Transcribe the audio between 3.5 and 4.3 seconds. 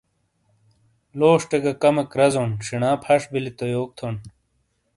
تو یوک تھونڈ